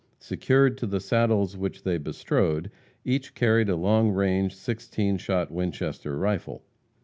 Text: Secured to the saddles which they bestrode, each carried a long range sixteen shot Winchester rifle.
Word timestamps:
Secured 0.17 0.79
to 0.79 0.87
the 0.87 0.99
saddles 0.99 1.55
which 1.55 1.83
they 1.83 1.99
bestrode, 1.99 2.71
each 3.05 3.35
carried 3.35 3.69
a 3.69 3.75
long 3.75 4.09
range 4.09 4.55
sixteen 4.55 5.15
shot 5.15 5.51
Winchester 5.51 6.17
rifle. 6.17 6.63